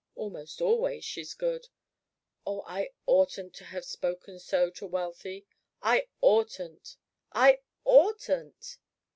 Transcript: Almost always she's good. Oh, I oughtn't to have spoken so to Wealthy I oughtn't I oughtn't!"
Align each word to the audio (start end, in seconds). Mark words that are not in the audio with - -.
Almost 0.15 0.61
always 0.61 1.05
she's 1.05 1.35
good. 1.35 1.67
Oh, 2.43 2.63
I 2.65 2.89
oughtn't 3.05 3.53
to 3.53 3.65
have 3.65 3.85
spoken 3.85 4.39
so 4.39 4.71
to 4.71 4.87
Wealthy 4.87 5.45
I 5.79 6.07
oughtn't 6.21 6.97
I 7.33 7.59
oughtn't!" 7.83 8.79